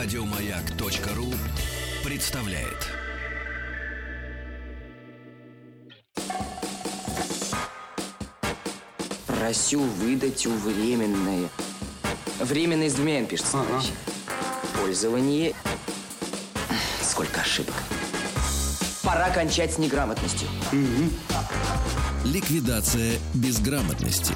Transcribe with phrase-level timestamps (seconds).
[0.00, 1.34] Радиомаяк.ру
[2.04, 2.86] представляет.
[9.26, 11.48] Просю выдать у временное.
[12.38, 13.58] Временное с двумя «н» пишется.
[13.60, 13.82] Ага.
[14.80, 15.52] Пользование.
[17.02, 17.74] Сколько ошибок.
[19.02, 20.46] Пора кончать с неграмотностью.
[22.24, 24.34] Ликвидация безграмотности.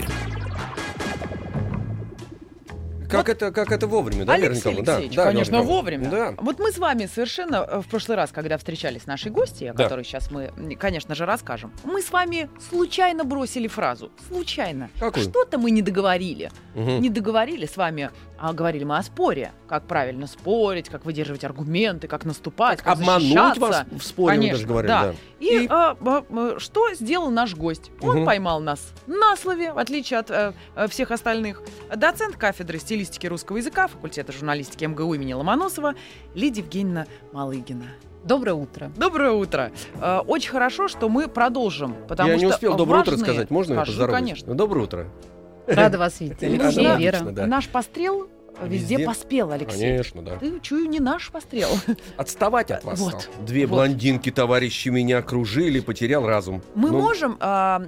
[3.12, 4.84] Как это, как это вовремя, да, Алексей Николаевна?
[4.84, 5.74] Да, Алексеевич, да, конечно, Вера Николаевна.
[5.76, 6.10] вовремя.
[6.10, 6.34] Да.
[6.42, 9.84] Вот мы с вами совершенно э, в прошлый раз, когда встречались наши гости, о Да.
[9.84, 14.10] которых сейчас мы, конечно же, расскажем, мы с вами случайно бросили фразу.
[14.28, 14.90] Случайно.
[14.98, 15.24] Какую?
[15.28, 16.50] Что-то мы не договорили.
[16.74, 17.00] Мгм.
[17.00, 18.10] Не договорили с вами,
[18.44, 19.52] а говорили мы о споре.
[19.68, 23.60] Как правильно спорить, как выдерживать аргументы, как наступать, как Обмануть защищаться.
[23.60, 25.02] вас в споре, Конечно, даже говорили, да.
[25.04, 25.14] да.
[25.38, 27.92] И, И- а, а, а, что сделал наш гость?
[28.00, 28.26] Он Мгм.
[28.26, 30.52] поймал нас на слове, в отличие от э,
[30.88, 31.62] всех остальных.
[31.94, 35.94] Доцент кафедры стилистики русского языка факультета журналистики МГУ имени Ломоносова
[36.34, 37.84] Лидия Евгеньевна Малыгина.
[38.24, 38.90] Доброе утро.
[38.96, 39.70] Доброе утро.
[40.00, 43.50] Э, Очень хорошо, что мы продолжим, потому Я что не успел доброе утро важные- сказать.
[43.50, 44.24] Можно я Хорошо, поздороваюсь?
[44.24, 44.54] конечно.
[44.54, 45.06] Доброе утро.
[45.68, 46.42] Рада вас видеть.
[46.42, 47.20] Вера.
[47.30, 47.46] да.
[47.46, 48.28] Наш пострел
[48.60, 49.06] везде, Везде?
[49.06, 49.80] поспел, Алексей.
[49.80, 50.36] Конечно, да.
[50.38, 51.68] Ты, чую, не наш пострел.
[52.16, 53.44] Отставать от вас Вот, стал.
[53.44, 53.76] Две вот.
[53.76, 56.62] блондинки, товарищи, меня окружили, потерял разум.
[56.74, 57.80] Мы Ну, можем а,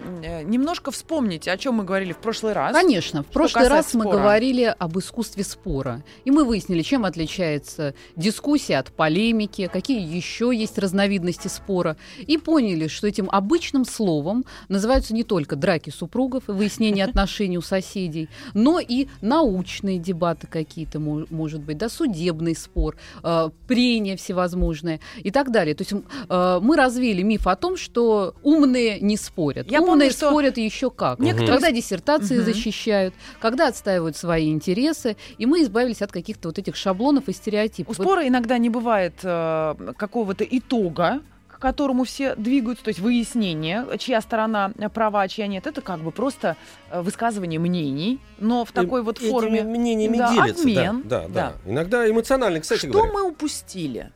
[0.45, 2.73] немножко вспомнить, о чем мы говорили в прошлый раз.
[2.73, 4.17] Конечно, в прошлый раз касается мы спора.
[4.19, 6.03] говорили об искусстве спора.
[6.25, 11.97] И мы выяснили, чем отличается дискуссия от полемики, какие еще есть разновидности спора.
[12.19, 17.63] И поняли, что этим обычным словом называются не только драки супругов и выяснение отношений у
[17.63, 25.01] соседей, но и научные дебаты какие-то, мо- может быть, да, судебный спор, э, прения всевозможные
[25.27, 25.75] и так далее.
[25.75, 25.93] То есть
[26.29, 29.71] э, мы развеяли миф о том, что умные не спорят.
[29.71, 31.19] Я умные помню, что спорят еще как.
[31.19, 32.45] некоторые Когда диссертации Мгм.
[32.45, 37.35] защищают, когда отстаивают свои интересы, и мы избавились от каких-то вот этих шаблонов и У
[37.35, 37.99] стереотипов.
[37.99, 41.21] Вот спора иногда не бывает э, какого-то итога,
[41.65, 45.67] которому все двигаются, то есть выяснение, чья сторона права, а чья нет.
[45.67, 46.59] Это как бы просто
[46.91, 49.63] э, высказывание мнений, но в такой вот этими форме.
[49.63, 50.61] мнениями да, делятся.
[50.63, 51.53] обмен, да, да, да.
[51.65, 51.71] да.
[51.71, 53.13] Иногда эмоционально, кстати Что говоря.
[53.15, 54.13] мы упустили?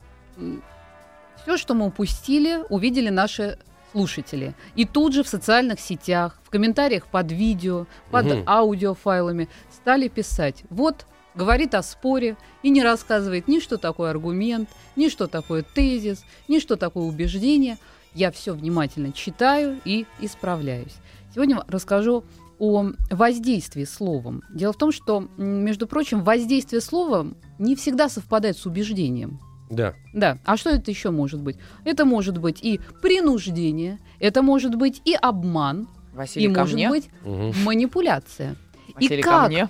[1.43, 3.59] Все, что мы упустили, увидели наши
[3.93, 4.55] слушатели.
[4.75, 8.43] И тут же в социальных сетях, в комментариях под видео, под Мгм.
[8.47, 10.65] аудиофайлами стали писать.
[10.69, 16.25] Вот говорит о споре и не рассказывает ни что такое аргумент, ни что такое тезис,
[16.49, 17.79] ни что такое убеждение.
[18.15, 20.95] Я все внимательно читаю и исправляюсь.
[21.35, 22.25] Сегодня расскажу
[22.59, 24.43] о воздействии словом.
[24.53, 29.39] Дело в том, что, между прочим, воздействие словом не всегда совпадает с убеждением.
[29.71, 29.95] Да.
[30.15, 30.39] Да.
[30.45, 31.57] А что это еще может быть?
[31.85, 36.89] Это может быть и принуждение, это может быть и обман, Василий, и может мне.
[36.89, 37.53] быть Мгм.
[37.65, 38.57] манипуляция.
[39.01, 39.49] И ко как?
[39.49, 39.69] мне.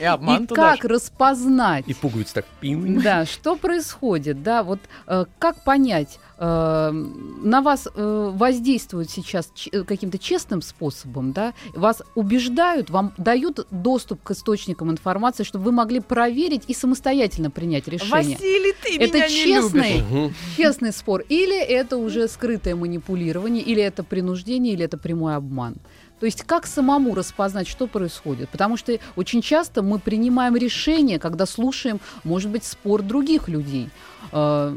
[0.00, 1.84] И обман и туда как распознать?
[1.86, 2.46] И пуговицы так.
[2.60, 3.00] пим.
[3.02, 9.52] Да, что происходит, да, вот э, как понять, э, на вас э, воздействуют сейчас
[9.86, 16.00] каким-то честным способом, да, вас убеждают, вам дают доступ к источникам информации, чтобы вы могли
[16.00, 18.36] проверить и самостоятельно принять решение.
[18.36, 20.10] Василий, ты Это меня не честный любишь.
[20.10, 20.34] Мгм.
[20.56, 21.24] Честный спор.
[21.28, 25.76] Или это уже скрытое манипулирование, или это принуждение, или это прямой обман.
[26.20, 28.50] То есть как самому распознать, что происходит?
[28.50, 33.88] Потому что очень часто мы принимаем решение, когда слушаем, может быть, спор других людей.
[34.32, 34.74] Э,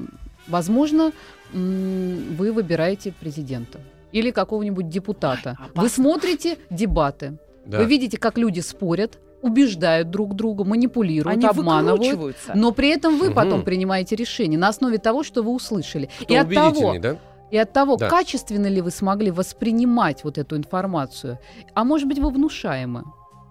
[0.47, 1.13] Возможно,
[1.53, 3.79] вы выбираете президента
[4.11, 5.57] или какого-нибудь депутата.
[5.75, 7.37] Ой, Вы смотрите дебаты.
[7.65, 7.77] Да.
[7.79, 12.35] Вы видите, как люди спорят, убеждают друг друга, манипулируют, Они обманывают.
[12.55, 13.35] Но при этом вы Мгм.
[13.35, 16.09] потом принимаете решение на основе того, что вы услышали.
[16.21, 17.17] Кто и от того, да?
[17.51, 18.09] И от того, Да.
[18.09, 21.39] качественно ли вы смогли воспринимать вот эту информацию.
[21.73, 23.03] А может быть, вы внушаемы.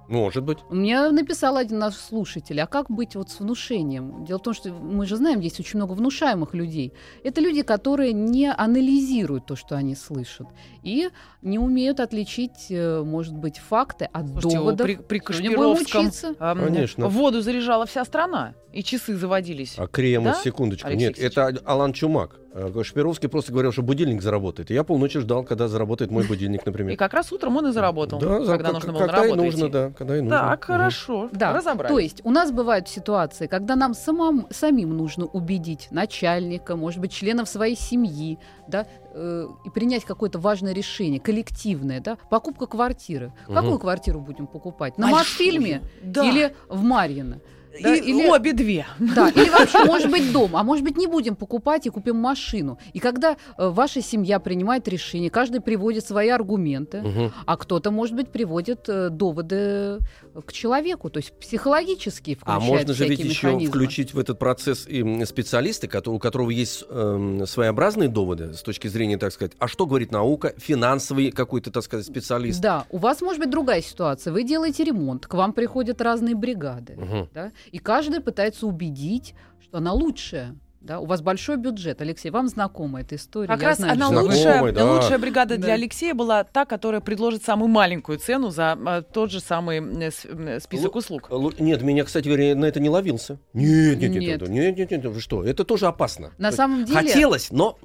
[0.08, 0.58] Может быть.
[0.68, 4.24] Мне написал один наш слушатель, а как быть вот с внушением?
[4.26, 6.92] Дело в том, что мы же знаем, есть очень много внушаемых людей.
[7.24, 10.48] Это люди, которые не анализируют то, что они слышат,
[10.82, 11.08] и
[11.40, 14.86] не умеют отличить, э, может быть, факты от Слушайте, доводов.
[14.86, 16.34] при, при Кашпировском учиться.
[16.38, 17.08] ам, Конечно.
[17.08, 19.76] воду заряжала вся страна, и часы заводились.
[19.78, 20.88] А крем, Да, секундочку.
[20.88, 22.38] Алексей Нет, это Алан Чумак.
[22.54, 24.70] Э, Шпировский просто говорил, что будильник заработает.
[24.70, 26.96] И я полночи ждал, когда заработает мой будильник, И например.
[26.98, 29.60] как раз утром он и заработал, Да, когда как- нужно было на когда и нужно,
[29.64, 29.72] идти.
[29.72, 30.38] да, когда и нужно.
[30.38, 30.74] Так, Мгм.
[30.74, 31.92] хорошо, Да, разобрались.
[31.94, 37.12] то есть у нас бывают ситуации, когда нам самым, самим нужно убедить начальника, может быть,
[37.12, 38.38] членов своей семьи,
[38.68, 43.32] да, э, и принять какое-то важное решение, коллективное, да, покупка квартиры.
[43.46, 43.54] Мгм.
[43.56, 44.98] Какую квартиру будем покупать?
[44.98, 45.06] На.
[45.08, 46.22] Мосфильме Да.
[46.24, 47.40] или в Марьино?
[47.82, 48.86] Да, И или- обе две.
[48.98, 52.78] Да, или вообще, может быть, дом, а может быть, не будем покупать и купим машину.
[52.92, 57.32] И когда э, ваша семья принимает решение, каждый приводит свои аргументы, Мгм.
[57.46, 59.98] а кто-то, может быть, приводит э, доводы
[60.46, 65.24] к человеку, то есть психологически А можно же ведь еще включить в этот процесс и
[65.24, 70.12] специалиста, у которого есть эм, своеобразные доводы с точки зрения, так сказать, а что говорит
[70.12, 72.60] наука, финансовый какой-то, так сказать, специалист.
[72.60, 74.32] Да, у вас может быть другая ситуация.
[74.32, 77.28] Вы делаете ремонт, к вам приходят разные бригады, Мгм.
[77.34, 80.56] да, и каждый пытается убедить, что она лучшая.
[80.80, 83.46] Да, у вас большой бюджет, Алексей, вам знакома эта история.
[83.46, 84.92] Как я раз знаю, она что- Знакомый, лучшая, да.
[84.94, 85.62] лучшая бригада Да.
[85.62, 90.10] для Алексея была та, которая предложит самую маленькую цену за э, тот же самый э,
[90.10, 90.26] с-
[90.64, 91.28] список Лу- услуг.
[91.30, 93.38] Лу- Нет, меня, кстати говоря, на это не ловился.
[93.52, 94.40] Нет, нет, нет, Нет.
[94.40, 95.44] нет, нет, нет, нет, вы что?
[95.44, 96.32] Это тоже опасно.
[96.38, 97.78] На То самом деле, Хотелось, но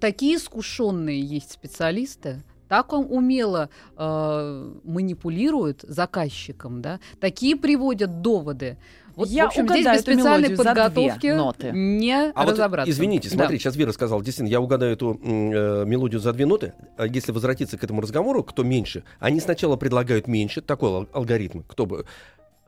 [0.00, 8.78] такие искушенные есть специалисты, так он умело э, манипулирует заказчиком, да, такие приводят доводы.
[9.16, 11.70] Вот, Я в общем, угадаю здесь без эту специальной мелодию за две подготовки ноты.
[11.72, 12.90] не А вот, разобраться.
[12.92, 13.34] извините, Да.
[13.34, 16.74] смотрите, сейчас Вера сказала, действительно, я угадаю эту э, мелодию за две ноты.
[16.96, 21.62] А Если возвратиться к этому разговору, кто меньше, они сначала предлагают меньше, такой ал- алгоритм,
[21.66, 22.04] кто бы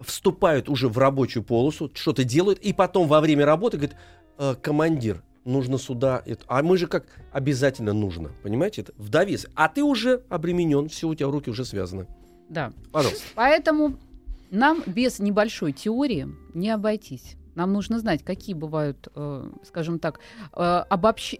[0.00, 3.96] вступают уже в рабочую полосу, что-то делают, и потом во время работы говорит,
[4.38, 6.44] «Э, командир, нужно сюда, это».
[6.46, 9.46] а мы же как обязательно нужно, понимаете, это в довес.
[9.54, 12.06] А ты уже обременен, все, у тебя руки уже связаны.
[12.48, 12.72] Да.
[12.92, 13.24] Пожалуйста.
[13.34, 13.96] Поэтому
[14.50, 17.36] нам без небольшой теории не обойтись.
[17.56, 20.20] Нам нужно знать, какие бывают, э, скажем так,
[20.54, 21.34] э, обобщ...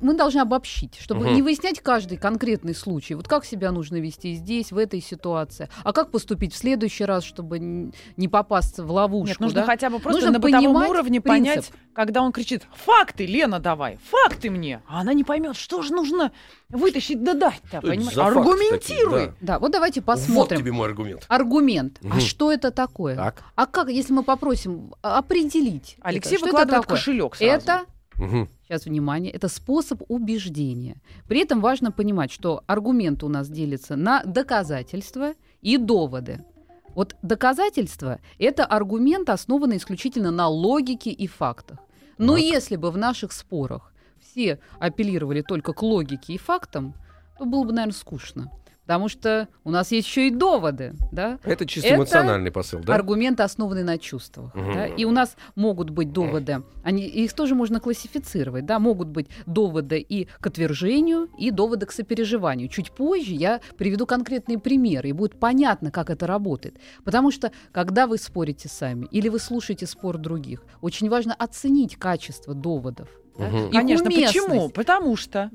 [0.00, 1.34] мы должны обобщить, чтобы Мгм.
[1.34, 3.14] не выяснять каждый конкретный случай.
[3.14, 7.22] Вот как себя нужно вести здесь, в этой ситуации, а как поступить в следующий раз,
[7.24, 9.28] чтобы не попасться в ловушку.
[9.28, 9.66] Нет, нужно да?
[9.66, 11.46] хотя бы просто Нужно на бытовом уровне принцип.
[11.46, 13.98] понять, когда он кричит «Факты, Лена, давай!
[14.10, 16.32] Факты мне!» А она не поймет, что же нужно
[16.68, 18.16] вытащить да дать-то, понимаешь?
[18.16, 19.26] Аргументируй!
[19.26, 19.34] такие?
[19.40, 20.06] Да, вот давайте Да.
[20.06, 20.56] посмотрим.
[20.56, 21.24] Вот тебе мой аргумент.
[21.28, 21.98] Аргумент.
[22.02, 22.16] Мгм.
[22.16, 23.16] А что это такое?
[23.16, 23.42] Так.
[23.54, 25.96] А как, если мы попросим а, определить?
[26.02, 26.38] Алексей это?
[26.38, 26.96] Что это выкладывает такое?
[26.96, 27.52] кошелек сразу.
[27.52, 27.84] Это
[28.16, 28.48] Мгм.
[28.68, 30.96] Сейчас внимание, это способ убеждения.
[31.28, 36.44] При этом важно понимать, что аргументы у нас делятся на доказательства и доводы.
[36.94, 41.78] Вот доказательства– это аргумент, основанный исключительно на логике и фактах.
[42.18, 42.42] Но Так.
[42.42, 46.94] если бы в наших спорах все апеллировали только к логике и фактам,
[47.38, 48.50] то было бы, наверное, скучно.
[48.92, 51.38] Потому что у нас есть еще и доводы, да?
[51.44, 52.94] Это чисто Это эмоциональный посыл, да?
[52.94, 54.54] Аргументы, основанные на чувствах.
[54.54, 54.74] Мгм.
[54.74, 54.84] да.
[54.86, 59.98] И у нас могут быть доводы, они, их тоже можно классифицировать, да, могут быть доводы
[59.98, 62.68] и к отвержению, и доводы к сопереживанию.
[62.68, 66.76] Чуть позже я приведу конкретные примеры, и будет понятно, как это работает.
[67.02, 72.52] Потому что, когда вы спорите сами или вы слушаете спор других, очень важно оценить качество
[72.52, 73.08] доводов.
[73.38, 73.56] да, Мгм.
[73.68, 74.46] их Конечно, уместность.
[74.46, 74.68] почему?
[74.68, 75.50] Потому что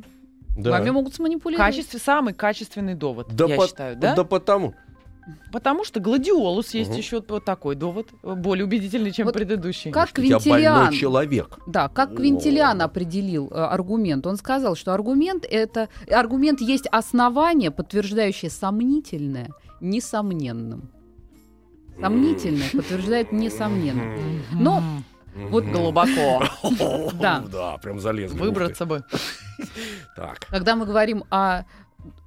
[0.58, 0.72] Да.
[0.72, 1.66] Вами могут сманипулировать.
[1.74, 4.16] качестве самый качественный довод, Да, я по- считаю, да?
[4.16, 4.74] да потому.
[5.52, 6.98] Потому что гладиолус есть Мгм.
[7.00, 9.92] еще вот такой довод, более убедительный, чем Вот предыдущий.
[9.92, 10.76] Как Что я Квинтилиан.
[10.84, 11.60] больной человек.
[11.68, 12.16] Да, как О.
[12.16, 14.26] Квинтилиан определил э, аргумент.
[14.26, 19.50] Он сказал, что аргумент это аргумент есть основание, подтверждающее сомнительное
[19.82, 20.90] несомненным.
[22.00, 24.42] Сомнительное подтверждает несомненным.
[24.54, 24.82] Но
[25.50, 26.44] вот глубоко
[27.20, 27.44] Да.
[27.52, 28.38] Да, прям залезли.
[28.38, 29.04] выбраться бы.
[30.16, 30.40] Так.
[30.50, 31.64] когда мы говорим о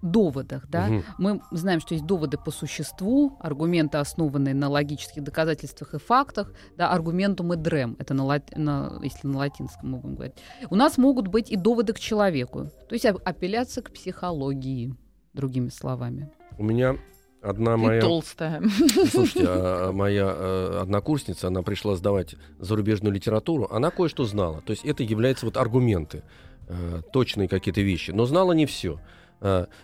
[0.02, 1.04] доводах, да, Мгм.
[1.18, 6.90] мы знаем, что есть доводы по существу, аргументы, основанные на логических доказательствах и фактах, да,
[6.90, 10.34] аргументум et rem, это на, лат- на- если на латинском мы будем говорить.
[10.70, 14.94] У нас могут быть и доводы к человеку, то есть ап- апелляция к психологии,
[15.32, 16.30] другими словами.
[16.58, 16.96] У меня
[17.42, 18.00] одна Ты моя...
[18.00, 18.62] толстая.
[19.10, 24.62] Слушайте, а, моя э, однокурсница, она пришла сдавать зарубежную литературу, она кое-что знала.
[24.62, 26.22] То есть это являются вот аргументы,
[26.68, 28.10] э, точные какие-то вещи.
[28.10, 29.00] Но знала не все.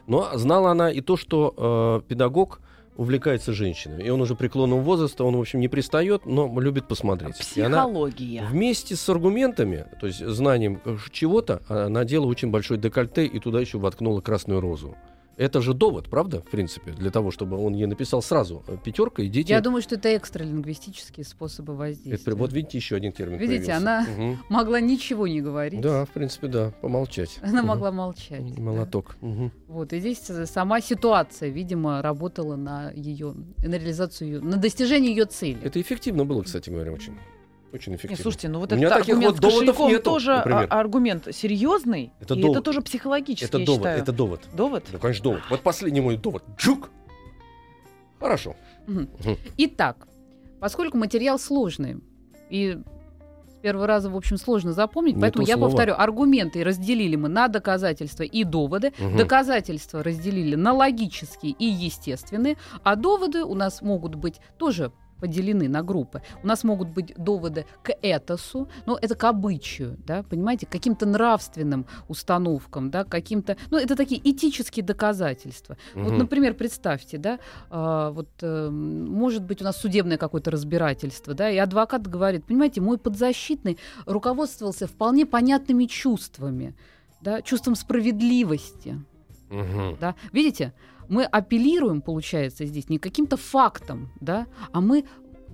[0.07, 2.61] Но знала она и то, что э, педагог
[2.97, 4.03] увлекается женщинами.
[4.03, 7.37] И он уже преклонного возраста, он, в общем, не пристает, но любит посмотреть.
[7.55, 8.47] И она Психология.
[8.51, 13.61] вместе с аргументами, то есть знанием э, чего-то, а, надела очень большой декольте и туда
[13.61, 14.97] еще воткнула красную розу.
[15.37, 19.25] Это же довод, правда, в принципе, для того, чтобы он ей написал сразу э, пятерка,
[19.25, 19.53] идите.
[19.53, 22.35] Я думаю, что это экстралингвистические способы Это, воздействия.
[22.35, 23.39] вот видите, еще один термин.
[23.39, 23.77] Видите, появился.
[23.77, 24.39] она Мгм.
[24.49, 25.81] Могла ничего не говорить.
[25.83, 27.39] Да, в принципе, да, помолчать.
[27.43, 27.67] Она Мгм.
[27.69, 28.55] могла молчать.
[28.55, 28.63] да.
[28.63, 29.17] Молоток.
[29.21, 29.53] Мгм.
[29.69, 35.11] Вот, и здесь э, сама ситуация, видимо, работала на ее, на реализацию ее, на достижение
[35.15, 35.59] ее цели.
[35.63, 37.15] Это эффективно было, кстати говоря, очень.
[37.77, 38.23] Очень эффективно.
[38.23, 40.67] слушайте, ну вот этот аргумент вот с кошельком нету, тоже а- например.
[40.71, 42.57] аргумент серьезный, Это и довод.
[42.57, 44.03] это тоже психологический, это я довод, считаю.
[44.03, 44.41] это довод.
[44.55, 44.85] Довод?
[44.93, 45.41] Ну, конечно, довод.
[45.51, 46.43] Вот последний мой довод.
[46.59, 46.91] Джук!
[48.19, 48.57] Хорошо.
[48.87, 49.09] Мгм.
[49.59, 50.09] Итак,
[50.61, 51.99] поскольку материал сложный,
[52.51, 52.79] и
[53.51, 57.29] с первого раза, в общем, сложно запомнить, Не поэтому то я повторю, аргументы разделили мы
[57.29, 59.17] на доказательства и доводы, Мгм.
[59.17, 65.83] доказательства разделили на логические и естественные, а доводы у нас могут быть тоже поделены на
[65.83, 66.23] группы.
[66.43, 71.07] У нас могут быть доводы к этосу, но это к обычаю, да, понимаете, к каким-то
[71.07, 75.77] нравственным установкам, да, каким-то, ну, это такие этические доказательства.
[75.95, 76.19] Вот, Мгм.
[76.19, 77.39] например, представьте, да,
[77.71, 82.81] а, вот э, может быть у нас судебное какое-то разбирательство, да, и адвокат говорит, понимаете,
[82.81, 86.75] мой подзащитный руководствовался вполне понятными чувствами,
[87.21, 89.01] да, чувством справедливости,
[89.51, 89.97] Мгм.
[90.01, 90.15] да.
[90.33, 90.73] Видите,
[91.09, 95.05] мы апеллируем, получается, здесь не каким-то фактам, да, а мы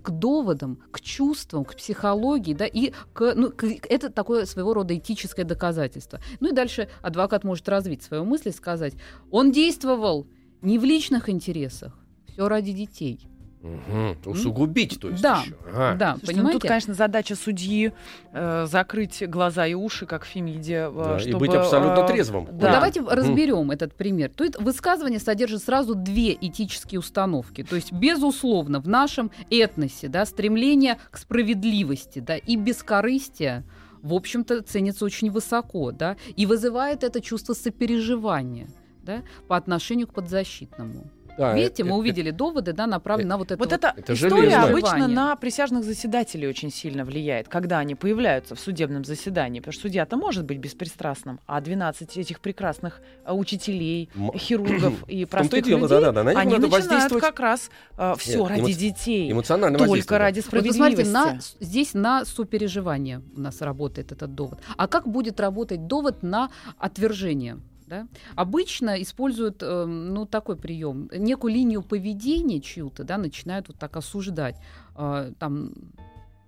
[0.02, 4.96] к доводам, к чувствам, к психологии, да, и к, ну, к- это такое своего рода
[4.96, 6.20] этическое доказательство.
[6.40, 8.94] Ну и дальше адвокат может развить свою мысль и сказать,
[9.30, 10.26] он действовал
[10.60, 13.28] не в личных интересах, все ради детей.
[13.62, 14.16] Мгм.
[14.26, 15.54] Усугубить, то есть Да, еще.
[15.68, 15.94] Ага.
[15.96, 16.58] Да, Слушайте, ну, понимаете?
[16.58, 17.92] тут, конечно, задача судьи
[18.32, 22.08] э, закрыть глаза и уши, как в Фемиде, э, Да, и чтобы, быть абсолютно э,
[22.08, 22.48] трезвым.
[22.50, 22.72] Ну, Да.
[22.72, 24.32] Давайте разберем этот пример.
[24.38, 27.62] Есть высказывание содержит сразу две этические установки.
[27.62, 33.64] То есть, безусловно, в нашем этносе да, стремление к справедливости да, и бескорыстие
[34.02, 38.68] в общем-то, ценится очень высоко, да, и вызывает это чувство сопереживания,
[39.04, 41.08] да, по отношению к подзащитному.
[41.38, 43.58] Да, Видите, э- мы э- увидели доводы, да, направленные на вот это.
[43.58, 44.64] Вот эта Это история железно.
[44.64, 49.60] обычно на присяжных заседателей очень сильно влияет, когда они появляются в судебном заседании.
[49.60, 55.24] Потому что судья-то может быть беспристрастным, а 12 этих прекрасных э, учителей, М- хирургов и
[55.24, 57.70] простых дело, людей, да-да-да, на них они начинают как раз
[58.18, 61.12] все Нет, ради эмо- детей, эмоционально только ради Вот смотрите, справедливости.
[61.12, 64.60] на, с- здесь на сопереживание у нас работает этот довод.
[64.76, 67.58] А как будет работать довод на отвержение?
[67.92, 68.08] Да?
[68.36, 71.10] Обычно используют э, ну, такой прием.
[71.12, 74.56] Некую линию поведения чью-то да, начинают вот так осуждать.
[74.96, 75.74] Э, там,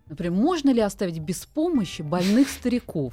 [0.07, 3.13] например, можно ли оставить без помощи больных стариков?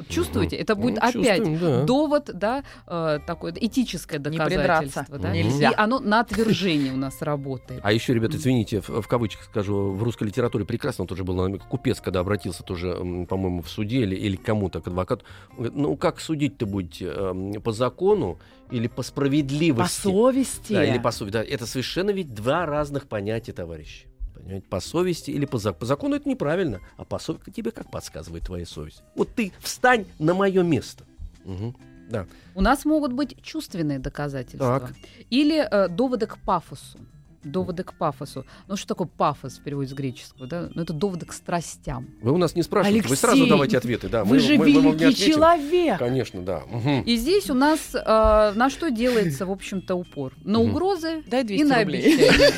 [0.00, 0.56] Вот чувствуете?
[0.56, 1.84] Это будет Ну, опять чувствуем, да.
[1.84, 5.18] довод, да, э, такое этическое Не доказательство.
[5.18, 5.28] Да?
[5.28, 5.32] Мгм.
[5.36, 5.70] Нельзя.
[5.70, 7.80] И оно на отвержение у нас работает.
[7.82, 12.00] А еще, ребята, извините, в, в кавычках скажу, в русской литературе прекрасно тоже был купец,
[12.00, 12.94] когда обратился тоже,
[13.28, 15.24] по-моему, в суде или, или к кому-то, к адвокату.
[15.56, 17.06] Говорит, ну как судить-то будете?
[17.06, 18.38] эм, По закону
[18.70, 20.02] или по По справедливости?
[20.02, 20.72] совести.
[20.72, 21.32] Да, или по совести.
[21.34, 24.09] Да, это совершенно ведь два разных понятия, товарищи.
[24.42, 25.78] Понимаете, по совести или по закону.
[25.80, 29.02] По закону это неправильно, а по совести тебе как подсказывает твоя совесть?
[29.16, 31.04] Вот ты встань на мое место.
[31.44, 31.76] Мгм.
[32.10, 32.26] Да.
[32.54, 34.80] У нас могут быть чувственные доказательства.
[34.80, 34.92] Так.
[35.30, 36.98] Или э, доводы к пафосу.
[37.44, 38.44] Доводы к пафосу.
[38.68, 40.46] Ну, что такое пафос в переводе с греческого?
[40.46, 40.68] Да?
[40.74, 42.08] Ну, это доводы к страстям.
[42.20, 44.10] Вы у нас не спрашиваете, вы Алексей, сразу давайте ответы.
[44.10, 45.32] Да, Вы мы- же мы- мы не великий ответим.
[45.34, 45.98] человек.
[45.98, 46.62] Конечно, да.
[46.70, 47.00] Мгм.
[47.02, 50.34] И здесь у нас э, на что делается, в общем-то, упор?
[50.44, 50.70] На Мгм.
[50.70, 52.14] угрозы Дай и 200 на рублей.
[52.14, 52.50] обещания.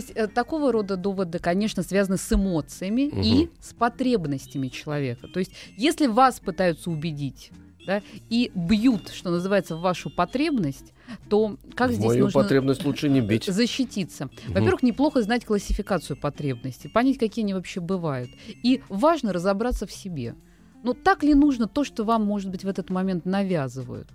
[0.00, 3.50] Есть э, такого рода доводы, конечно, связаны с эмоциями и Мгм.
[3.60, 5.28] с потребностями человека.
[5.28, 7.50] То есть если вас пытаются убедить
[7.86, 10.92] да, и бьют, что называется, в вашу потребность,
[11.28, 13.44] то как В здесь Мою нужно потребность лучше не бить.
[13.46, 14.30] защититься?
[14.48, 18.30] Во-первых, неплохо знать классификацию потребностей, понять, какие они вообще бывают.
[18.62, 20.34] И важно разобраться в себе.
[20.82, 24.08] Но так ли нужно то, что вам, может быть, в этот момент навязывают?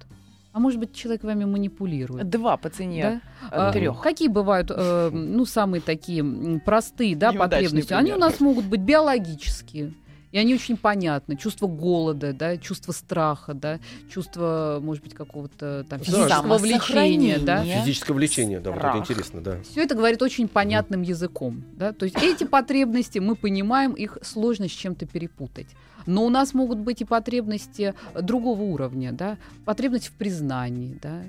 [0.56, 2.30] А может быть, человек вами манипулирует?
[2.30, 3.48] Два по цене Да?
[3.48, 4.00] э, А, трех.
[4.00, 7.92] Какие бывают, э, ну, самые такие простые, да, Неудачный потребности?
[7.92, 8.30] Они у пример.
[8.30, 9.92] нас могут быть биологические.
[10.32, 11.36] И они очень понятны.
[11.36, 17.62] Чувство голода, да, чувство страха, да, чувство, может быть, какого-то там физического влечения, да.
[17.62, 19.58] Физическое влечение, да, вот это интересно, да.
[19.64, 21.66] Все это говорит очень понятным языком.
[21.74, 21.92] Да?
[21.92, 25.68] То есть эти потребности мы понимаем, их сложно с чем-то перепутать.
[26.06, 29.38] Но у нас могут быть и потребности другого уровня, да?
[29.66, 31.24] потребность в признании, да?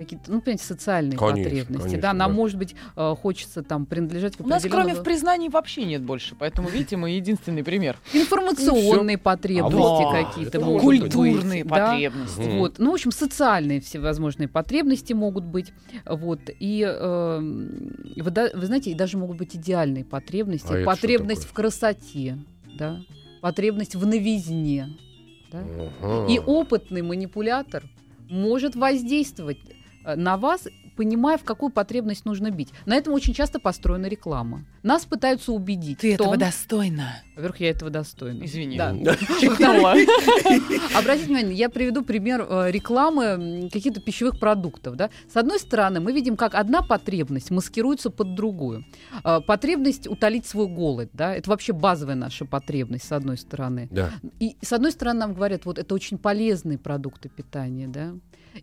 [0.00, 1.82] какие-то, ну, понимаете, социальные Конечно, потребности.
[1.82, 2.12] конечно, да?
[2.14, 2.36] Нам, да.
[2.36, 6.34] может быть, э, хочется там принадлежать к У нас кроме в признании вообще нет больше,
[6.38, 7.98] поэтому, видите, мы единственный пример.
[8.12, 10.58] информационные потребности А какие-то.
[10.60, 11.90] Культурные да.
[11.90, 12.58] потребности.
[12.58, 12.78] Вот.
[12.78, 15.72] Ну, в общем, социальные всевозможные потребности могут быть.
[16.06, 16.40] Вот.
[16.46, 20.82] И эм, вы, знаете, и даже могут быть идеальные потребности.
[20.82, 22.38] А потребность в красоте,
[22.74, 23.00] да?
[23.40, 24.88] Потребность в новизне.
[25.50, 25.62] Да?
[26.02, 26.32] Ага.
[26.32, 27.84] И опытный манипулятор
[28.28, 29.58] может воздействовать
[30.04, 30.68] э, на вас,
[31.00, 32.68] понимая, в какую потребность нужно бить.
[32.84, 34.66] На этом очень часто построена реклама.
[34.82, 37.22] Нас пытаются убедить Ты том, этого достойна.
[37.36, 38.44] во-первых, я этого достойна.
[38.44, 38.76] Извини.
[38.76, 38.94] Да.
[39.40, 39.94] Чихнула.
[40.94, 44.96] Обратите внимание, я приведу пример э, рекламы каких-то пищевых продуктов.
[44.96, 45.08] Да?
[45.32, 48.84] С одной стороны, мы видим, как одна потребность маскируется под другую.
[49.24, 51.08] Э, Потребность утолить свой голод.
[51.14, 51.34] Да?
[51.34, 53.88] Это вообще базовая наша потребность, с одной стороны.
[53.90, 54.10] Да.
[54.38, 58.12] И с одной стороны, нам говорят, вот это очень полезные продукты питания, да,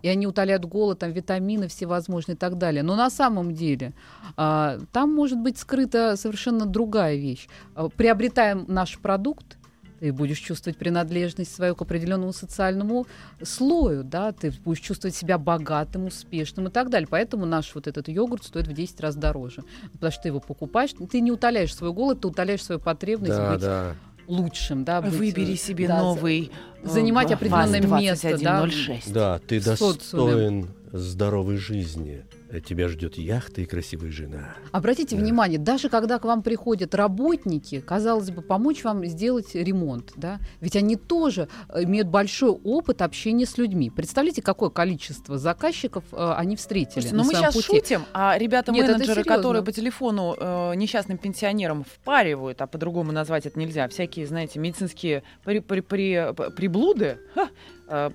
[0.01, 2.83] и они утоляют голод, там витамины всевозможные и так далее.
[2.83, 3.93] Но на самом деле
[4.35, 7.47] а, там может быть скрыта совершенно другая вещь.
[7.75, 9.57] А, Приобретаем наш продукт,
[9.99, 13.07] ты будешь чувствовать принадлежность свою к определенному социальному
[13.41, 17.07] слою, да, ты будешь чувствовать себя богатым, успешным и так далее.
[17.09, 19.63] Поэтому наш вот этот йогурт стоит в 10 раз дороже.
[19.93, 23.51] Потому что ты его покупаешь, ты не утоляешь свой голод, ты утоляешь свою потребность Да,
[23.51, 23.95] быть да.
[24.27, 26.51] Лучшим, да, быть, Выбери э, себе да, новый.
[26.83, 28.61] э, занимать определенное место, да.
[28.61, 29.11] ВАЗ-2106.
[29.13, 32.23] Да, ты достоин здоровой жизни.
[32.65, 34.55] Тебя ждет яхта и красивая жена.
[34.71, 35.21] Обратите Да.
[35.21, 40.75] внимание, даже когда к вам приходят работники, казалось бы, помочь вам сделать ремонт, да, ведь
[40.77, 43.89] они тоже э, имеют большой опыт общения с людьми.
[43.89, 47.67] Представляете, какое количество заказчиков э, они встретили Слушайте, на ну мы сейчас пути.
[47.67, 53.87] шутим, а ребята-менеджеры, которые по телефону э, несчастным пенсионерам впаривают, а по-другому назвать это нельзя,
[53.89, 57.19] всякие, знаете, медицинские при, при- при- приблуды.
[57.35, 57.49] Ха!
[57.89, 58.09] Э,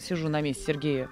[0.00, 1.08] сижу на месте Сергея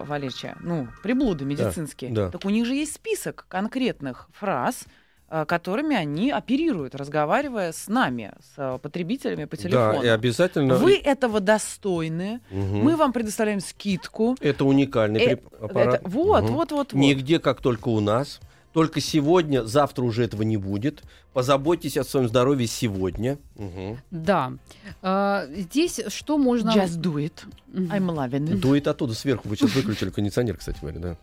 [0.00, 0.56] Валерьевича.
[0.60, 2.10] Ну, приблуды медицинские.
[2.12, 2.30] да.
[2.30, 4.84] Так у них же есть список конкретных фраз,
[5.28, 10.00] э, которыми они оперируют, разговаривая с нами, с э, потребителями по телефону.
[10.00, 10.74] Да, и обязательно...
[10.76, 12.40] Вы этого достойны.
[12.50, 12.78] Мгм.
[12.84, 14.36] Мы вам предоставляем скидку.
[14.40, 15.94] Это уникальный Э, аппарат.
[16.00, 16.52] Это- вот, Мгм.
[16.54, 17.00] вот, вот, вот.
[17.00, 18.40] Нигде, как только у нас.
[18.76, 21.02] Только сегодня, завтра уже этого не будет.
[21.32, 23.38] Позаботьтесь о своем здоровье сегодня.
[23.54, 23.96] Мгм.
[24.10, 24.52] Да.
[25.00, 26.72] А, здесь что можно...
[26.72, 27.32] Just do it.
[27.72, 28.58] I'm loving it.
[28.58, 29.48] Дует оттуда сверху.
[29.48, 31.16] Вы сейчас выключили кондиционер, кстати говоря, да.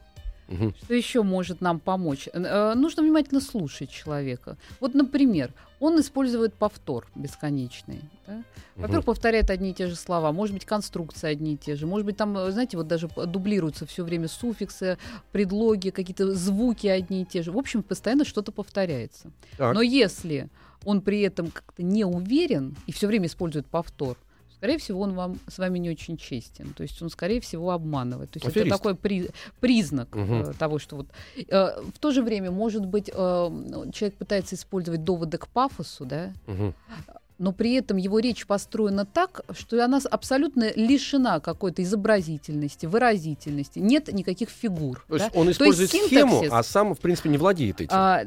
[0.48, 0.74] Мгм.
[0.84, 2.28] Что еще может нам помочь?
[2.34, 4.58] Э, Нужно внимательно слушать человека.
[4.80, 8.02] Вот, например, он использует повтор бесконечный.
[8.28, 8.44] да?
[8.76, 12.06] Во-первых, повторяет одни и те же слова, может быть, конструкции одни и те же, может
[12.06, 14.98] быть, там, э, знаете, вот даже дублируются все время суффиксы,
[15.32, 17.52] предлоги, какие-то звуки одни и те же.
[17.52, 19.32] В общем, постоянно что-то повторяется.
[19.58, 19.74] Так.
[19.76, 20.50] Но если
[20.86, 24.18] он при этом как-то не уверен и все время использует повтор,
[24.64, 26.74] скорее всего, он вам с вами не очень честен.
[26.74, 28.30] То есть он, скорее всего, обманывает.
[28.32, 28.68] То есть Аферист.
[28.68, 29.30] это такой при-
[29.60, 33.14] признак э, того, что вот э, в то же время, может быть, э,
[33.94, 36.74] человек пытается использовать доводы к пафосу, да, Мгм.
[37.40, 44.12] Но при этом его речь построена так, что она абсолютно лишена какой-то изобразительности, выразительности, нет
[44.14, 45.04] никаких фигур.
[45.08, 45.40] То есть да.
[45.40, 47.90] он использует синтаксис- схему, а сам, в принципе, не владеет этим.
[47.92, 48.22] а,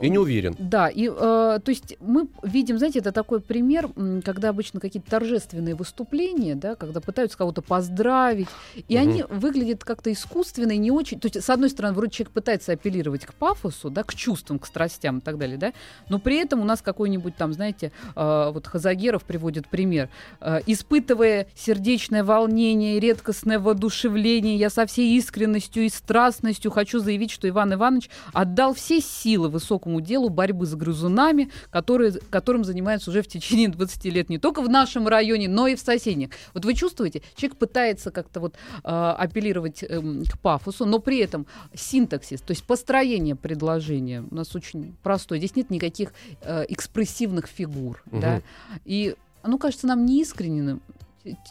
[0.00, 0.56] И не уверен.
[0.58, 3.88] да, и э, то есть мы видим, знаете, это такой пример,
[4.24, 8.48] когда обычно какие-то торжественные выступления, да, когда пытаются кого-то поздравить,
[8.88, 9.08] и Мгм.
[9.08, 11.20] они выглядят как-то искусственно и не очень.
[11.20, 14.66] То есть, с одной стороны, вроде человек пытается апеллировать к пафосу, да, к чувствам, к
[14.66, 15.72] страстям и так далее, да,
[16.08, 20.08] но при этом у нас какой-нибудь там, знаете, э, вот Хазагеров приводит пример,
[20.40, 27.48] э, испытывая сердечное волнение, редкостное воодушевление, я со всей искренностью и страстностью хочу заявить, что
[27.48, 33.28] Иван Иванович отдал все силы высокому делу борьбы с грызунами, которые, которым занимается уже в
[33.28, 36.30] течение 20 лет не только в нашем районе, но и в соседних.
[36.54, 38.54] Вот вы чувствуете, человек пытается как-то вот
[38.84, 44.54] э, апеллировать эм, к пафосу, но при этом синтаксис, то есть построение предложения у нас
[44.54, 45.38] очень простое.
[45.38, 48.20] Здесь нет никаких э, экспрессивных фигур, Мгм.
[48.20, 48.35] да,
[48.84, 50.80] и оно кажется нам неискренним,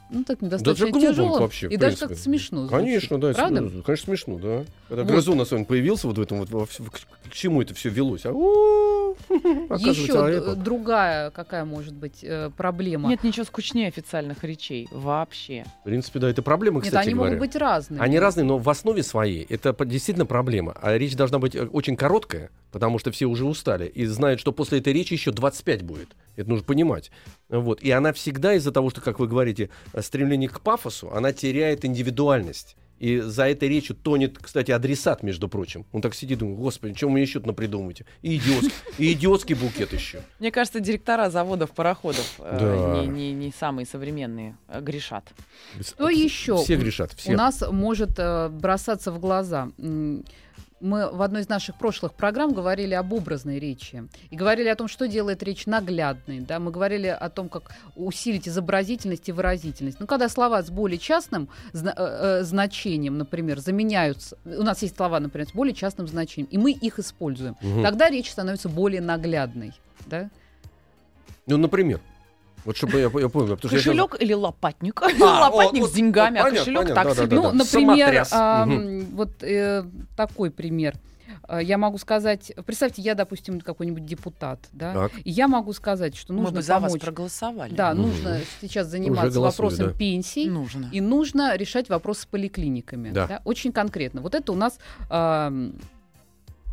[0.10, 2.68] ну так достаточно глупым тяжелым вообще, и даже как-то смешно.
[2.68, 2.78] звучит.
[2.78, 3.60] Конечно, да, Правда?
[3.86, 4.66] конечно, смешно, да.
[4.88, 5.12] Когда Вот.
[5.12, 6.70] грызун особенно появился вот в этом вот, во к,
[7.30, 8.26] к чему это все велось?
[8.26, 13.10] А, у, Еще а это- другая какая может быть э, проблема?
[13.10, 14.88] Нет ничего скучнее официальных речей.
[14.92, 15.66] Вообще.
[15.82, 17.32] в принципе, да, это проблема, Нет, кстати они говоря.
[17.34, 18.00] могут быть разными.
[18.02, 20.76] Они разные, но в основе своей это действительно проблема.
[20.82, 24.52] А речь должна быть э, очень короткая, потому что все уже устали и знают, что
[24.52, 26.10] после этой речи еще 25 будет.
[26.36, 27.10] Это нужно понимать.
[27.50, 27.82] Вот.
[27.82, 31.86] И она всегда из-за того, что, как вы говорите, э, стремление к пафосу, она теряет
[31.86, 32.76] индивидуальность.
[33.00, 35.86] И за этой речью тонет, кстати, адресат, между прочим.
[35.92, 38.06] Он так сидит, думает, господи, чем вы еще напридумываете?
[38.22, 40.22] И идиотский, и идиотский букет еще.
[40.40, 43.02] Мне кажется, директора заводов, пароходов э, Да.
[43.02, 45.26] не, не- не самые современные э, грешат.
[45.82, 46.56] Что еще?
[46.58, 47.34] Все грешат, все.
[47.34, 49.70] У нас может э, бросаться в глаза.
[50.82, 54.88] Мы в одной из наших прошлых программ говорили об образной речи и говорили о том,
[54.90, 56.42] что делает речь наглядной.
[56.42, 56.60] Да?
[56.60, 60.00] Мы говорили о том, как усилить изобразительность и выразительность.
[60.02, 64.98] Ну, когда слова с более частным зна- э, э, значением, например, заменяются, у нас есть
[64.98, 67.82] слова, например, с более частным значением, и мы их используем, Мгм.
[67.82, 69.72] тогда речь становится более наглядной.
[70.08, 70.30] Да?
[71.48, 72.02] Ну, например.
[72.66, 73.30] Вот чтобы я, я понял.
[73.30, 75.02] потому что я Кошелек или лопатник?
[75.02, 77.28] А, лопатник вот, с деньгами, вот, а кошелек понятно, так да, себе.
[77.28, 77.52] да, Ну, да.
[77.54, 78.30] например, Самотряс.
[78.34, 78.76] а, Мгм.
[78.80, 79.84] м, вот э,
[80.18, 80.96] такой пример.
[81.48, 85.12] Э, Я могу сказать, представьте, я, допустим, какой-нибудь депутат, да, Так.
[85.24, 87.74] и я могу сказать, что Мы нужно бы за вас проголосовали.
[87.74, 88.02] Да, Мгм.
[88.02, 89.94] нужно сейчас заниматься вопросом да.
[89.94, 90.50] пенсий.
[90.50, 90.90] Нужно.
[90.92, 93.12] И нужно решать вопрос с поликлиниками.
[93.12, 93.28] Да.
[93.28, 94.22] да, очень конкретно.
[94.22, 95.74] Вот это у нас ам,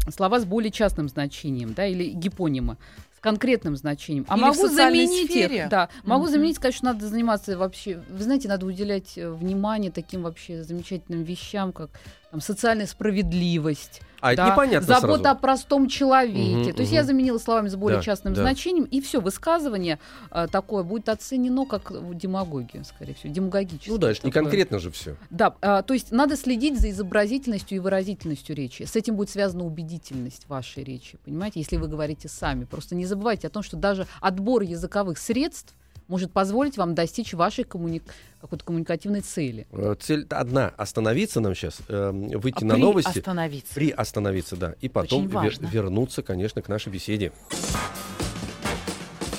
[0.08, 2.78] слова с более частным значением, да, или гипонимы
[3.22, 4.26] конкретным значением.
[4.28, 5.62] А Или могу заменить сфере.
[5.64, 5.68] их.
[5.70, 6.32] Да, могу Мгм.
[6.32, 8.02] заменить, сказать, что надо заниматься вообще.
[8.10, 11.90] Вы знаете, надо уделять э, внимание таким вообще замечательным вещам, как
[12.32, 14.00] там, социальная справедливость.
[14.20, 15.28] А это Да, непонятно забота сразу.
[15.28, 16.68] о простом человеке.
[16.70, 18.40] Мгм, То есть я заменила словами с более Да, частным да.
[18.40, 19.98] значением, и все высказывание
[20.30, 23.92] э, такое будет оценено как демагогия, скорее всего, демагогическое.
[23.92, 25.16] Ну да, это не конкретно же все.
[25.28, 28.84] Да, а, то есть надо следить за изобразительностью и выразительностью речи.
[28.84, 32.64] С этим будет связана убедительность вашей речи, понимаете, если вы говорите сами.
[32.64, 35.74] Просто не забывайте о том, что даже отбор языковых средств
[36.12, 38.02] может позволить вам достичь вашей коммуни-
[38.42, 39.66] какой-то коммуникативной цели.
[39.72, 43.74] Э, Цель одна остановиться нам сейчас, выйти А на при новости, остановиться.
[43.74, 47.32] при остановиться, да, и потом вер- вернуться, конечно, к нашей беседе.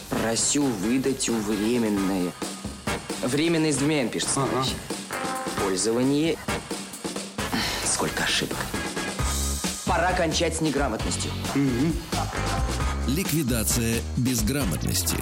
[0.10, 2.32] Просю выдать у временное.
[3.22, 4.36] Временный с двумя пишется.
[4.36, 4.74] товарищи.
[5.62, 6.38] Пользование.
[7.86, 8.58] Сколько ошибок.
[9.86, 11.30] Пора кончать с неграмотностью.
[13.08, 15.18] Ликвидация безграмотности.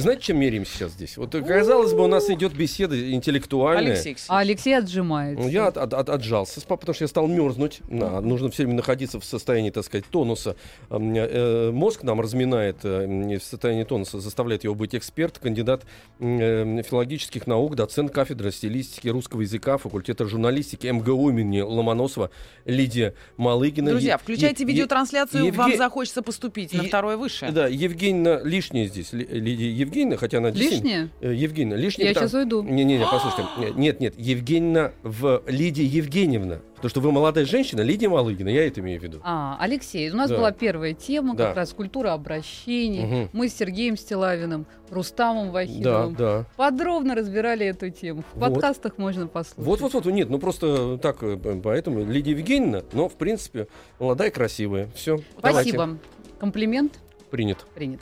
[0.00, 1.16] Знаете, чем меряемся сейчас здесь?
[1.16, 3.92] Вот, э, казалось бы, у нас идет беседа интеллектуальная.
[3.92, 4.16] Алексей.
[4.28, 5.42] А Алексей отжимается.
[5.44, 7.80] Ну, Я от- от- от- отжался, потому что я стал мерзнуть.
[7.88, 10.56] На, нужно все время находиться в состоянии, так сказать, тонуса.
[10.90, 15.84] М, э, Мозг нам разминает э, в состоянии тонуса, заставляет его быть эксперт, кандидат
[16.18, 22.30] э, филологических наук, доцент кафедры стилистики русского языка, факультета журналистики МГУ имени Ломоносова
[22.64, 23.90] Лидия Малыгина.
[23.90, 27.52] Друзья, включайте Е- видеотрансляцию, Евге- вам захочется поступить на второе высшее.
[27.52, 29.12] Да, Евгеньевна лишняя здесь.
[29.12, 30.50] Ли- Лидия Евгеньевна, хотя она.
[30.50, 31.10] Лишнее?
[31.20, 32.08] Э, Евгеньевна, лишняя.
[32.08, 32.62] Я потому- сейчас уйду.
[32.62, 33.74] Не-не-не, послушайте.
[33.76, 36.60] Нет, нет, Евгеньевна в Лидия Евгеньевна.
[36.76, 39.20] Потому что вы молодая женщина, Лидия Малыгина, я это имею в виду.
[39.22, 40.36] А, Алексей, у нас Да.
[40.38, 41.48] была первая тема, Да.
[41.48, 43.04] как раз культура обращений.
[43.04, 43.30] Мгм.
[43.34, 46.46] Мы с Сергеем Стилавиным, Рустамом Да, Вахидовым да.
[46.56, 48.24] подробно разбирали эту тему.
[48.32, 48.48] В Вот.
[48.54, 49.62] подкастах можно послушать.
[49.62, 53.66] Вот-вот-вот, нет, ну просто так, э, поэтому Лидия Евгеньевна, но в принципе
[53.98, 54.88] молодая, красивая.
[54.94, 55.98] Все, Спасибо.
[56.38, 56.98] Комплимент
[57.30, 57.58] Принят.
[57.74, 58.00] принят.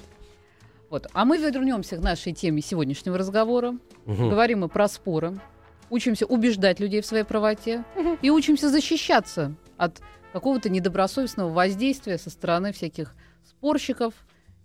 [0.90, 1.06] Вот.
[1.12, 3.78] А мы вернемся к нашей теме сегодняшнего разговора.
[4.06, 4.30] Мгм.
[4.30, 5.38] Говорим мы про споры.
[5.90, 7.84] Учимся убеждать людей в своей правоте.
[8.22, 10.00] И учимся защищаться от
[10.32, 14.14] какого-то недобросовестного воздействия со стороны всяких спорщиков,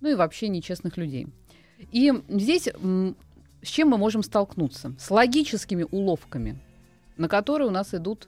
[0.02, 1.28] ну и вообще нечестных людей.
[1.92, 2.68] И здесь
[3.64, 4.94] с чем мы можем столкнуться?
[5.00, 6.60] С логическими уловками,
[7.16, 8.28] на которые у нас идут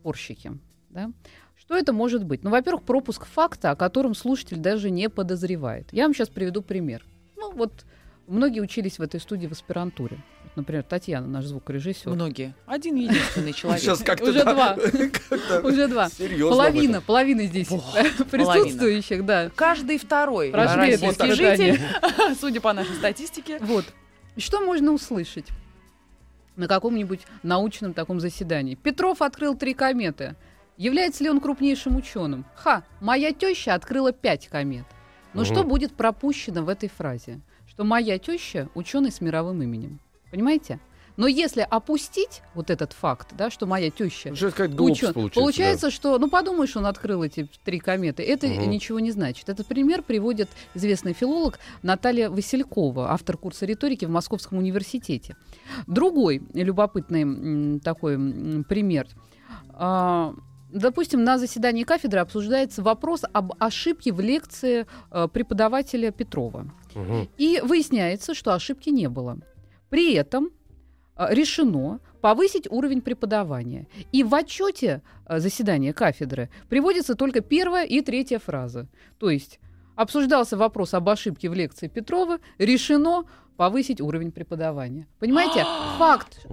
[0.00, 0.52] спорщики.
[0.88, 1.12] Да?
[1.54, 2.42] Что это может быть?
[2.42, 5.88] Ну, во-первых, пропуск факта, о котором слушатель даже не подозревает.
[5.92, 7.04] Я вам сейчас приведу пример.
[7.40, 7.86] Ну, вот
[8.26, 10.18] многие учились в этой студии в аспирантуре.
[10.44, 12.10] Вот, например, Татьяна, наш звукорежиссер.
[12.10, 12.54] Многие.
[12.66, 13.80] Один единственный человек.
[13.80, 14.74] Сейчас как-то Уже два.
[15.64, 16.10] Уже два.
[16.10, 17.68] серьезно Половина, половина здесь
[18.30, 19.50] присутствующих, да.
[19.54, 21.80] Каждый второй российский житель,
[22.40, 23.58] судя по нашей статистике.
[23.60, 23.86] Вот.
[24.36, 25.46] Что можно услышать
[26.56, 28.74] на каком-нибудь научном таком заседании?
[28.74, 30.36] Петров открыл три кометы.
[30.76, 32.44] Является ли он крупнейшим ученым?
[32.54, 34.84] Ха, моя теща открыла пять комет.
[35.34, 35.44] Но Мгм.
[35.52, 37.40] что будет пропущено в этой фразе?
[37.68, 40.00] Что моя теща ученый с мировым именем.
[40.30, 40.80] Понимаете?
[41.16, 44.76] Но если опустить вот этот факт, да, что моя теща Что сказать, учен-
[45.12, 45.40] получается.
[45.40, 48.22] Получается, что, ну подумаешь, он открыл эти три кометы.
[48.22, 48.70] Это Мгм.
[48.70, 49.48] ничего не значит.
[49.48, 55.36] Этот пример приводит известный филолог Наталья Василькова, автор курса риторики в Московском университете.
[55.86, 58.16] Другой любопытный такой
[58.64, 59.06] пример.
[60.72, 66.72] Допустим, на заседании кафедры обсуждается вопрос об ошибке в лекции э, преподавателя Петрова.
[66.94, 67.28] Мгм.
[67.38, 69.38] И выясняется, что ошибки не было.
[69.88, 70.50] При этом
[71.16, 73.86] э, решено повысить уровень преподавания.
[74.12, 78.86] И в отчете э, заседания кафедры приводится только первая и третья фраза.
[79.18, 79.58] То есть
[79.96, 83.24] обсуждался вопрос об ошибке в лекции Петрова, решено
[83.56, 85.06] повысить уровень преподавания.
[85.18, 85.66] Понимаете,
[85.98, 86.46] факт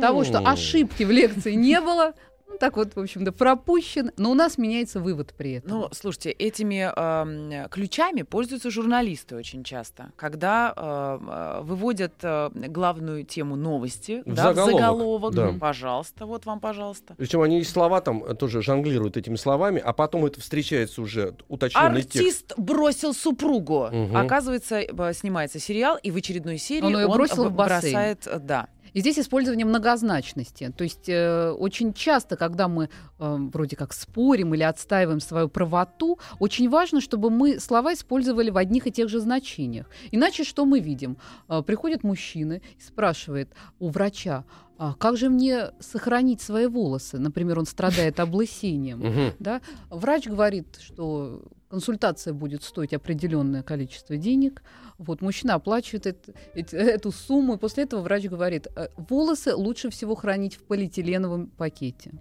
[0.00, 2.14] того, что ошибки в лекции не было,
[2.48, 5.70] ну, так вот, в общем-то, пропущен, но у нас меняется вывод при этом.
[5.70, 13.24] Ну, слушайте, этими эм, ключами пользуются журналисты очень часто, когда эм, э, выводят э, главную
[13.24, 15.34] тему новости В да, заголовок, в заголовок.
[15.34, 15.52] да.
[15.58, 17.14] Пожалуйста, вот вам, пожалуйста.
[17.18, 22.02] Причем они слова там э, тоже жонглируют этими словами, а потом это встречается уже уточненный
[22.02, 22.16] текст.
[22.16, 23.88] Артист бросил супругу.
[23.92, 24.16] Мгм.
[24.16, 27.92] Оказывается, э, снимается сериал, и в очередной серии Он он, бросил в бассейн.
[27.92, 28.68] бросает, э, да.
[28.92, 30.72] И здесь использование многозначности.
[30.76, 36.18] То есть э, очень часто, когда мы э, вроде как спорим или отстаиваем свою правоту,
[36.38, 39.86] очень важно, чтобы мы слова использовали в одних и тех же значениях.
[40.10, 41.16] Иначе что мы видим?
[41.48, 44.44] Э, приходит мужчина и спрашивает у врача,
[44.78, 47.18] а как же мне сохранить свои волосы?
[47.18, 49.00] Например, он страдает облысением.
[49.38, 49.60] Да?
[49.90, 54.62] Врач говорит, что консультация будет стоить определенное количество денег.
[54.96, 59.90] Вот мужчина оплачивает эт- эт- эту сумму, и после этого врач говорит, «Э, волосы лучше
[59.90, 62.12] всего хранить в полиэтиленовом пакете.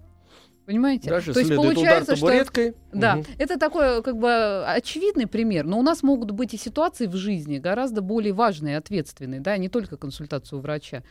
[0.67, 1.09] Понимаете?
[1.09, 2.75] Дальше То есть следует удар получается, что табуреткой.
[2.91, 3.25] Да, Мгм.
[3.37, 7.57] это такой как бы очевидный пример, но у нас могут быть и ситуации в жизни
[7.57, 11.03] гораздо более важные и ответственные, да, не только консультацию врача.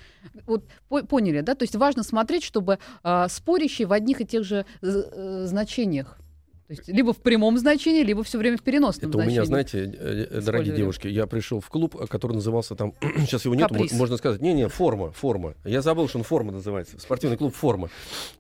[0.47, 1.55] Вот по- поняли, да?
[1.55, 6.19] То есть важно смотреть, чтобы а, спорящие в одних и тех же з- э, значениях.
[6.67, 9.37] То есть либо в прямом значении, либо все время в переносном Это у значении.
[9.39, 13.55] меня, знаете, э, э, дорогие девушки, я пришел в клуб, который назывался там, сейчас его
[13.55, 15.55] нет, можно сказать, не-не, форма, форма.
[15.65, 17.89] Я забыл, что он форма называется, спортивный клуб форма.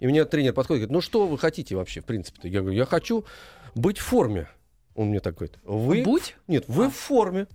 [0.00, 2.48] И мне тренер подходит, говорит, ну что вы хотите вообще, в принципе-то?
[2.48, 3.24] Я говорю, я хочу
[3.76, 4.48] быть в форме.
[4.96, 6.02] Он мне так говорит, вы...
[6.02, 6.34] Будь.
[6.48, 7.46] Нет, вы в форме.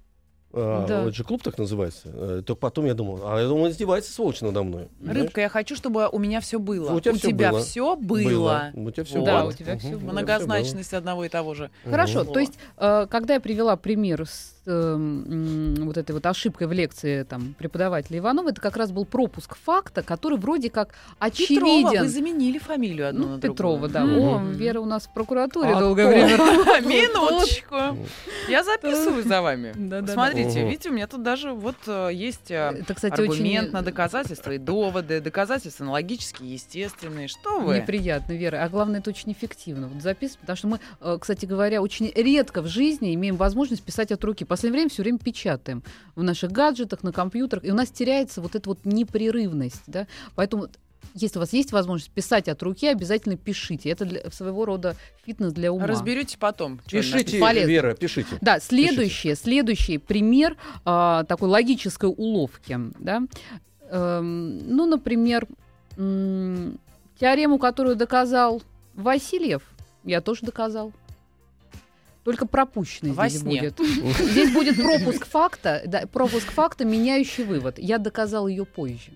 [0.53, 1.01] А, Да.
[1.03, 2.09] Это же клуб так называется.
[2.13, 4.87] Э, Только потом я думал, а я думал, он издевается, сволочь, надо мной.
[5.05, 6.91] Рыбка, я хочу, чтобы у меня все было.
[6.93, 7.61] У тебя всё тебя было.
[7.61, 8.71] все было.
[8.73, 9.25] У тебя все Вот.
[9.25, 9.49] Да, было.
[9.49, 9.99] у тебя всё Мгм, было.
[9.99, 11.69] у тебя всё Многозначность одного и того же.
[11.83, 11.91] было.
[11.91, 16.67] Хорошо, то есть, э, когда я привела пример с э, м, вот этой вот ошибкой
[16.67, 21.81] в лекции там, преподавателя Иванова, это как раз был пропуск факта, который вроде как очевиден.
[21.81, 24.05] Петрова, вы заменили фамилию одну Ну, на Петрова, да.
[24.05, 24.19] Мгм.
[24.19, 26.09] О, Вера у нас в прокуратуре А долгое то.
[26.11, 26.37] время.
[26.87, 27.75] Минуточку.
[28.49, 29.73] Я записываю за вами.
[29.75, 30.13] Да-да-да.
[30.43, 30.69] Смотрите, Мгм.
[30.69, 34.51] видите, у меня тут даже вот э, есть э, Это, кстати, аргумент очень на доказательства
[34.51, 37.27] и доводы, доказательства логические, естественные.
[37.27, 37.77] Что вы?
[37.77, 38.63] неприятно, Вера.
[38.63, 39.87] А главное, это очень эффективно.
[39.87, 44.11] Вот записывать, потому что мы, э, кстати говоря, очень редко в жизни имеем возможность писать
[44.11, 44.45] от руки.
[44.45, 45.83] В последнее время все время печатаем
[46.15, 49.83] в наших гаджетах, на компьютерах, и у нас теряется вот эта вот непрерывность.
[49.87, 50.07] Да?
[50.35, 50.67] Поэтому
[51.13, 53.89] если у вас есть возможность писать от руки, обязательно пишите.
[53.89, 55.85] Это для- своего рода фитнес для ума.
[55.87, 56.79] Разберете потом.
[56.89, 57.69] Пишите, Полезно.
[57.69, 58.37] Вера, пишите.
[58.41, 63.23] Да, следующее, следующий пример а, такой логической уловки, да.
[63.89, 65.47] Эм, ну, например,
[65.97, 66.79] м,
[67.19, 68.61] теорему, которую доказал
[68.95, 69.63] Васильев,
[70.05, 70.93] я тоже доказал.
[72.23, 73.61] Только пропущенный Во здесь сне.
[73.73, 73.79] будет.
[74.19, 77.79] Здесь будет пропуск факта, да, пропуск факта, меняющий вывод.
[77.79, 79.11] Я доказал ее позже.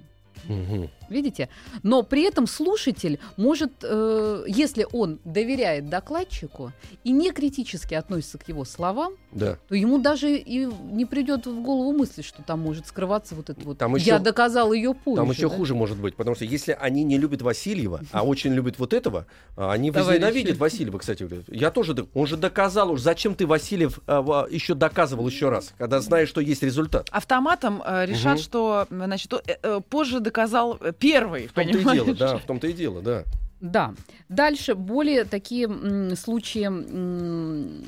[1.10, 1.50] Видите?
[1.84, 6.72] Но при этом слушатель может, э, если он доверяет докладчику
[7.04, 9.58] и не критически относится к его словам, Да.
[9.68, 13.62] то ему даже и не придет в голову мысль, что там может скрываться вот это
[13.62, 13.78] вот.
[13.78, 15.18] Там Я еще- доказал ее позже.
[15.22, 15.56] Там еще да?
[15.56, 19.26] хуже может быть, потому что если они не любят Васильева, а очень любят вот этого,
[19.56, 21.24] а, они возненавидят Васильева, кстати.
[21.24, 21.44] говоря.
[21.48, 26.00] Я тоже, он же доказал уж, зачем ты, Васильев, ва- еще доказывал еще раз, когда
[26.02, 27.08] знаешь, что есть результат.
[27.12, 32.02] Автоматом э, решат, что значит, э, э, позже доказал э, первый, В том-то и понимаешь?
[32.04, 33.24] дело, да, в том-то и дело, да.
[33.62, 33.94] Да.
[34.30, 37.84] Дальше более такие м, случаи м,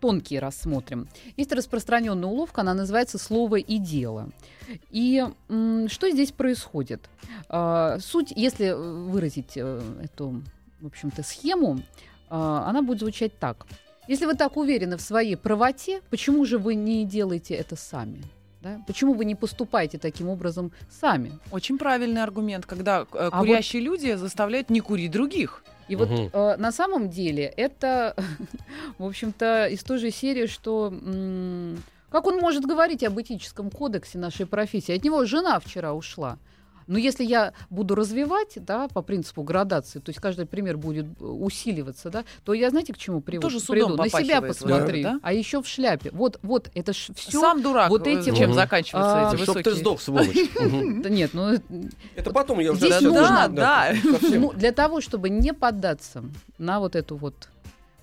[0.00, 1.08] тонкие рассмотрим.
[1.36, 4.28] Есть распространенная уловка, она называется слово и дело.
[4.90, 7.08] И м, что здесь происходит?
[7.48, 10.42] А, суть, если выразить э, эту,
[10.80, 11.80] в общем-то, схему,
[12.28, 13.66] а, она будет звучать так.
[14.08, 18.22] Если вы так уверены в своей правоте, почему же вы не делаете это сами?
[18.64, 18.80] Да?
[18.86, 21.32] Почему вы не поступаете таким образом сами?
[21.52, 25.62] Очень правильный аргумент, когда э, А курящие люди заставляют не курить других.
[25.86, 26.30] И вот Мгм.
[26.32, 28.16] э, на самом деле это,
[28.98, 34.18] в общем-то, из той же серии, что м, как он может говорить об этическом кодексе
[34.18, 34.96] нашей профессии?
[34.96, 36.38] От него жена вчера ушла.
[36.86, 42.10] Но если я буду развивать, да, по принципу градации, то есть каждый пример будет усиливаться,
[42.10, 43.48] да, то я знаете, к чему приводу?
[43.48, 44.02] Тоже судом приду?
[44.02, 45.20] На себя посмотри, да?
[45.22, 46.10] а еще в шляпе.
[46.12, 47.40] Вот, вот, это ж все.
[47.40, 47.90] Сам дурак.
[47.90, 49.80] вот э, этим чем вот, заканчиваются а, эти Чтоб ты высокие...
[49.80, 50.50] сдох, сволочь.
[51.04, 51.54] Да нет, ну
[52.16, 52.80] Это потом я уже...
[52.80, 53.92] Здесь нужно, да.
[54.22, 56.24] Ну, для того, чтобы не поддаться
[56.58, 57.48] на вот эту вот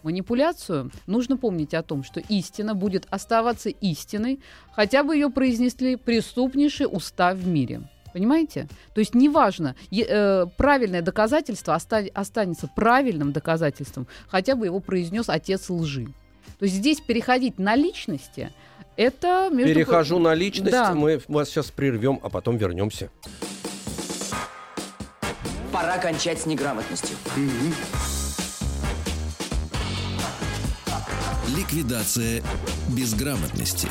[0.04, 4.40] манипуляцию, нужно помнить о том, что истина будет оставаться истиной,
[4.74, 7.82] хотя бы ее произнесли преступнейшие уста в мире.
[8.14, 8.68] Понимаете?
[8.94, 15.30] То есть неважно, е- э, правильное доказательство оста- останется правильным доказательством, хотя бы его произнес
[15.30, 16.08] отец лжи.
[16.60, 18.52] То есть здесь переходить на личности,
[18.98, 20.94] это между Перехожу на личность, Да.
[20.94, 23.10] мы вас сейчас прервем, а потом вернемся.
[25.72, 27.16] Пора кончать с неграмотностью.
[31.56, 32.44] Ликвидация
[32.90, 33.88] безграмотности.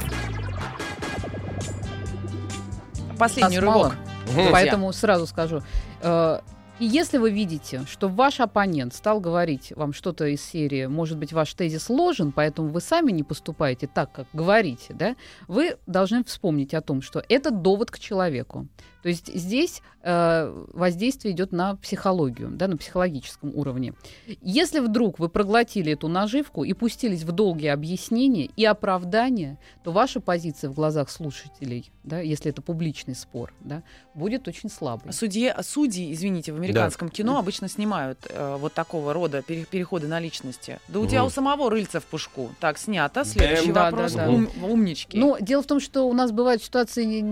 [3.19, 3.95] Последний Нас мало.
[4.33, 4.53] Друзья.
[4.53, 5.63] Поэтому сразу скажу.
[6.03, 6.41] э,
[6.81, 11.33] И если вы видите, что ваш оппонент стал говорить вам что-то из серии, может быть,
[11.33, 15.15] ваш тезис ложен, поэтому вы сами не поступаете так, как говорите, да,
[15.47, 18.67] вы должны вспомнить о том, что это довод к человеку.
[19.03, 23.95] То есть здесь э, воздействие идет на психологию, да, на психологическом уровне.
[24.43, 30.21] Если вдруг вы проглотили эту наживку и пустились в долгие объяснения и оправдания, то ваша
[30.21, 33.83] позиция в глазах слушателей, да, если это публичный спор, да,
[34.15, 35.13] будет очень слабой.
[35.13, 40.19] Судьи, судьи, извините, в американском кино обычно снимают э, вот такого рода пере- переходы на
[40.21, 40.81] личности.
[40.89, 41.27] Да у тебя Мгм.
[41.29, 42.51] у самого рыльца в пушку.
[42.61, 43.25] Так, снято.
[43.25, 43.73] Следующий.
[43.73, 44.13] Да, вопрос.
[44.13, 44.33] да, да.
[44.33, 45.19] Ум- умнички.
[45.19, 47.23] Но дело в том, что у нас бывают ситуации,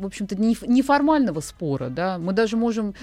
[0.00, 2.94] в общем-то, неф- неформального спора, да, да, мы даже можем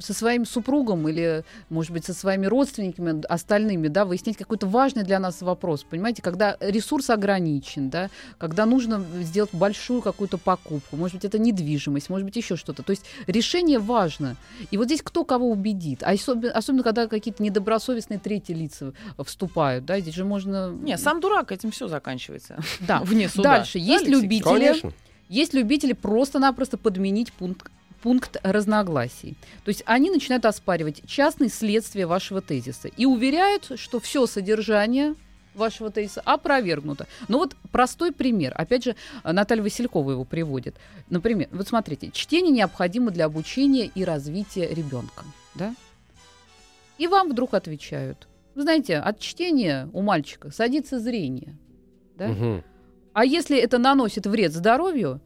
[0.00, 5.18] со своим супругом или, может быть, со своими родственниками остальными, да, выяснять какой-то важный для
[5.18, 11.24] нас вопрос, понимаете, когда ресурс ограничен, да, когда нужно сделать большую какую-то покупку, может быть,
[11.24, 14.36] это недвижимость, может быть, еще что-то, то есть решение важно,
[14.70, 18.92] и вот здесь кто кого убедит, а особенно, особенно когда какие-то недобросовестные третьи лица
[19.24, 20.70] вступают, да, здесь же можно...
[20.70, 22.58] Не, сам дурак, этим все заканчивается.
[22.80, 23.00] Да.
[23.04, 23.58] Вне суда.
[23.58, 23.78] Дальше.
[23.78, 24.92] Есть любители, Конечно.
[25.28, 27.70] есть любители просто-напросто подменить пункт
[28.02, 29.36] пункт разногласий.
[29.64, 35.14] То есть они начинают оспаривать частные следствия вашего тезиса и уверяют, что все содержание
[35.54, 37.06] вашего тезиса опровергнуто.
[37.28, 38.52] Но вот простой пример.
[38.54, 40.76] Опять же, Наталья Василькова его приводит.
[41.08, 45.24] Например, вот смотрите, чтение необходимо для обучения и развития ребенка.
[45.54, 45.74] Да?
[46.98, 48.28] И вам вдруг отвечают.
[48.54, 51.56] Вы знаете, от чтения у мальчика садится зрение.
[52.16, 52.28] Да?
[52.28, 52.64] Мгм.
[53.12, 55.20] А если это наносит вред здоровью,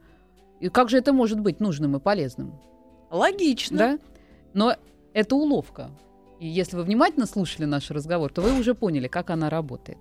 [0.61, 2.53] и как же это может быть нужным и полезным?
[3.09, 3.77] Логично.
[3.77, 3.99] Да?
[4.53, 4.75] Но
[5.13, 5.89] это уловка.
[6.39, 9.97] И если вы внимательно слушали наш разговор, то вы уже поняли, как она работает.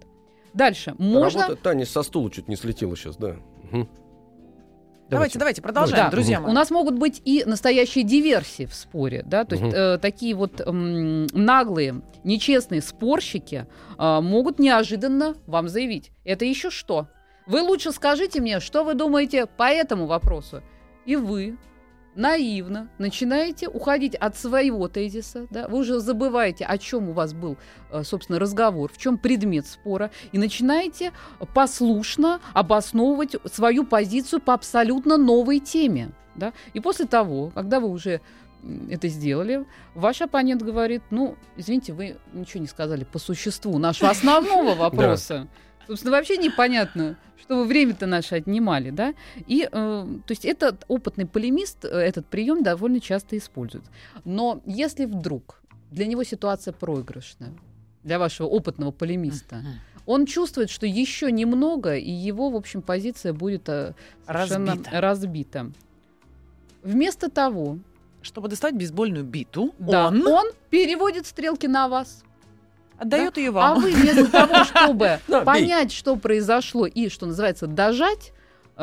[0.55, 0.94] Дальше.
[0.99, 1.42] Можно...
[1.42, 3.37] Работа Таня со стула чуть не слетела сейчас, да.
[3.70, 3.88] Мгм.
[5.09, 6.11] Давайте, давайте, продолжаем, Да.
[6.12, 6.53] друзья У мои.
[6.53, 9.75] нас могут быть и настоящие диверсии в споре, да, то есть Мгм.
[9.75, 13.66] э, такие вот м, наглые, нечестные спорщики
[13.99, 17.09] э, могут неожиданно вам заявить, это еще что?
[17.50, 20.62] Вы лучше скажите мне, что вы думаете по этому вопросу,
[21.04, 21.58] и вы
[22.14, 27.56] наивно начинаете уходить от своего тезиса, да, вы уже забываете, о чем у вас был,
[27.90, 31.10] э, собственно, разговор, в чем предмет спора, и начинаете
[31.52, 36.12] послушно обосновывать свою позицию по абсолютно новой теме.
[36.36, 36.52] Да?
[36.72, 38.20] И после того, когда вы уже
[38.88, 44.76] это сделали, ваш оппонент говорит, ну, извините, вы ничего не сказали по существу нашего основного
[44.76, 45.48] вопроса.
[45.90, 49.12] Собственно, вообще непонятно, что вы время-то наше отнимали, да?
[49.48, 53.83] И, э, то есть, этот опытный полемист э, этот прием довольно часто использует.
[54.24, 57.50] Но если вдруг для него ситуация проигрышная,
[58.05, 59.64] для вашего опытного полемиста,
[60.07, 63.94] он чувствует, что еще немного, и его, в общем, позиция будет э,
[64.29, 65.00] Разбита.
[65.00, 65.72] разбита.
[66.85, 67.79] Вместо того,
[68.22, 72.22] Чтобы достать бейсбольную биту, да, он он переводит стрелки на вас.
[73.00, 73.80] Отдает ее А вам.
[73.80, 78.32] вы вместо того, чтобы Да, понять, что произошло и, что называется, дожать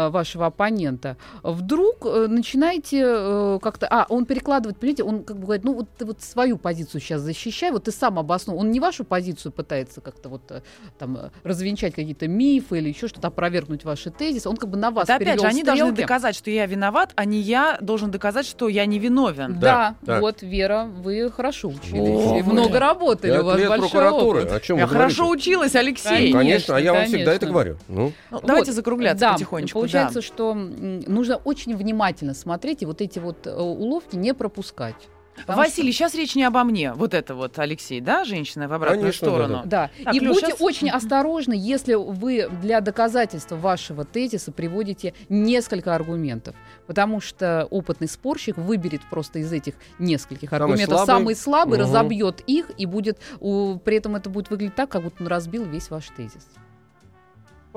[0.10, 3.88] вашего оппонента, вдруг э, начинаете э, как-то...
[3.90, 7.22] А, он перекладывает, понимаете, он как бы говорит, ну вот ты вот свою позицию сейчас
[7.22, 8.58] защищай, вот ты сам обоснуй.
[8.58, 10.62] Он не вашу позицию пытается как-то вот э,
[11.00, 14.50] там э, развенчать какие-то мифы или еще что-то, опровергнуть ваши тезисы.
[14.50, 16.02] Он как бы на вас Это опять же, они должны стрелки.
[16.02, 19.60] доказать, что я виноват, а не я должен доказать, что я не виновен.
[19.60, 20.20] Да, Да, да.
[20.22, 22.46] вот, Вера, вы хорошо учились.
[22.46, 24.40] О, много работали, Пять у вас большой прокуратуры.
[24.42, 24.52] опыт.
[24.54, 25.16] О чем Я вы говорите?
[25.16, 26.32] хорошо училась, Алексей.
[26.32, 26.38] Конечно.
[26.40, 27.78] Конечно, а я вам всегда это говорю.
[27.88, 29.80] Ну, Ну, давайте Вот, закругляться да, потихонечку.
[29.92, 30.26] Получается, да.
[30.26, 34.96] что нужно очень внимательно смотреть и вот эти вот э, уловки не пропускать.
[35.42, 36.94] Потому Василий, сейчас речь не обо мне.
[36.94, 39.62] Вот это вот, Алексей, да, женщина в обратную Конечно, сторону.
[39.66, 45.94] Да, Так, и будьте щас- очень осторожны, если вы для доказательства вашего тезиса приводите несколько
[45.94, 46.56] аргументов,
[46.88, 51.06] потому что опытный спорщик выберет просто из этих нескольких Самый аргументов слабый.
[51.06, 51.88] самый слабый, Мгм.
[51.88, 55.66] разобьет их и будет, у- при этом это будет выглядеть так, как будто он разбил
[55.66, 56.48] весь ваш тезис.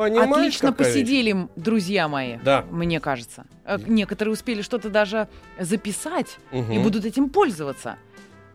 [0.04, 0.76] Понимаешь, Отлично вещь?
[0.76, 2.64] посидели, м, друзья мои, Да.
[2.70, 3.44] мне кажется.
[3.64, 6.72] Э, Некоторые успели что-то даже записать Мгм.
[6.72, 7.96] и будут этим пользоваться.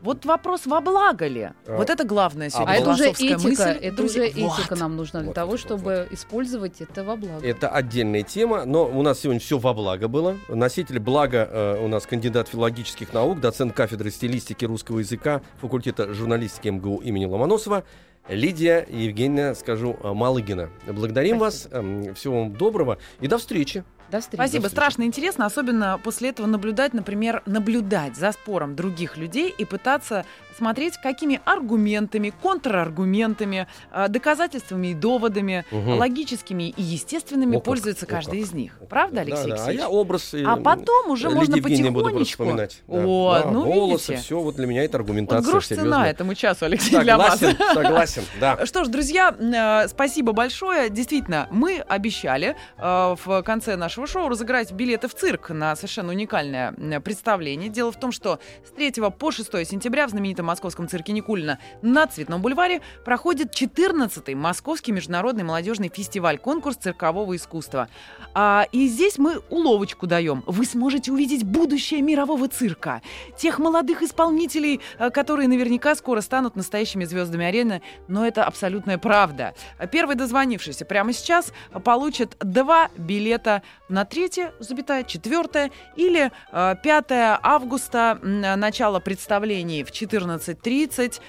[0.02, 1.50] Вот вопрос во благо ли?
[1.66, 1.76] А.
[1.76, 2.70] Вот это главное сегодня.
[2.72, 4.22] А это уже этика, мысль, это друзья.
[4.24, 4.78] уже этика Вот.
[4.78, 7.44] нам нужна для Вот, того, вот, вот, чтобы использовать это во благо.
[7.46, 10.36] Это отдельная тема, но у нас сегодня все во благо было.
[10.48, 16.68] Носитель блага э, у нас кандидат филологических наук, доцент кафедры стилистики русского языка факультета журналистики
[16.68, 17.82] МГУ имени Ломоносова
[18.28, 20.70] Лидия Евгеньевна, скажу, э, Малыгина.
[20.86, 23.84] Благодарим вас, эм, всего вам доброго и до встречи.
[24.10, 24.40] До встречи.
[24.40, 24.62] Спасибо.
[24.62, 24.72] До встречи.
[24.72, 30.24] Страшно интересно, особенно после этого наблюдать, например, наблюдать за спором других людей и пытаться
[30.56, 35.98] смотреть, какими аргументами, контраргументами, а, доказательствами и доводами, Мгм.
[35.98, 38.48] логическими и естественными О, как, пользуется о, каждый как.
[38.48, 38.78] из них.
[38.88, 39.80] Правда, Да, Алексей да, А Алексеевич?
[39.80, 40.34] я образ...
[40.46, 42.42] А потом уже Лидии можно Евгеньевны буду просто потихонечку.
[42.44, 42.82] вспоминать.
[42.86, 44.24] Да, Вот, да, ну волосы, видите.
[44.26, 46.10] все, вот для меня это Вот аргументация грош цена серьезная.
[46.10, 47.38] этому часу, Алексей, для вас.
[47.38, 48.66] Согласен, согласен, да.
[48.66, 50.90] Что ж, друзья, э, спасибо большое.
[50.90, 56.72] Действительно, мы обещали э, в конце нашего шоу разыграть билеты в цирк на совершенно уникальное
[57.00, 57.68] представление.
[57.68, 62.06] Дело в том, что с 3 по 6 сентября в знаменитом московском цирке Никулина на
[62.06, 67.88] Цветном бульваре проходит 14-й Московский международный молодежный фестиваль-конкурс циркового искусства.
[68.34, 70.42] А, и здесь мы уловочку даем.
[70.46, 73.02] Вы сможете увидеть будущее мирового цирка.
[73.36, 77.82] Тех молодых исполнителей, э, которые наверняка скоро станут настоящими звездами арены.
[78.08, 79.54] Но это абсолютная правда.
[79.90, 81.52] Первый дозвонившийся прямо сейчас
[81.84, 87.04] получит два билета на 3, запятая, 4 или э, 5
[87.42, 89.90] августа, м, начало представлений в
[90.38, 91.20] 14.30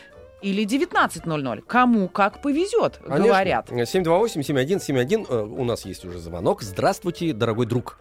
[0.41, 1.61] или 19.00.
[1.65, 3.25] Кому как повезет, Конечно.
[3.25, 3.69] говорят.
[3.71, 5.25] 728-7171.
[5.29, 6.61] э, У нас есть уже звонок.
[6.61, 7.99] Здравствуйте, дорогой друг.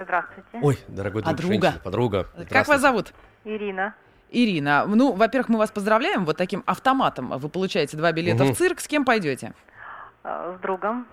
[0.00, 0.48] Здравствуйте.
[0.62, 1.52] Ой, дорогой друг, Подруга.
[1.66, 2.26] женщина, подруга.
[2.50, 3.12] Как вас зовут?
[3.44, 3.94] Ирина.
[4.30, 4.84] Ирина.
[4.86, 6.24] Ну, во-первых, мы вас поздравляем.
[6.24, 8.54] Вот таким автоматом вы получаете два билета Мгм.
[8.54, 8.80] в цирк.
[8.80, 9.52] С кем пойдете?
[10.24, 11.06] э, С другом.